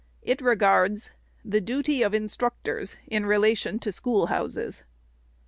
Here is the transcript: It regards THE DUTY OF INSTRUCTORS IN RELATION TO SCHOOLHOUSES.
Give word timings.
It 0.23 0.41
regards 0.41 1.11
THE 1.45 1.61
DUTY 1.61 2.01
OF 2.01 2.15
INSTRUCTORS 2.15 2.97
IN 3.05 3.27
RELATION 3.27 3.77
TO 3.77 3.91
SCHOOLHOUSES. 3.91 4.83